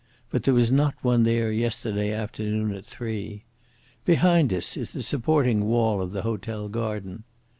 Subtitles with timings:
[0.31, 3.43] But there was not one there yesterday afternoon at three.
[4.03, 7.23] Behind us is the supporting wall of the hotel garden.